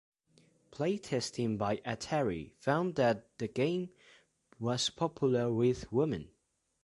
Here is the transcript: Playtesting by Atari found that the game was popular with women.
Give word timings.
Playtesting 0.71 1.59
by 1.59 1.77
Atari 1.85 2.53
found 2.57 2.95
that 2.95 3.37
the 3.37 3.47
game 3.47 3.91
was 4.57 4.89
popular 4.89 5.53
with 5.53 5.91
women. 5.91 6.31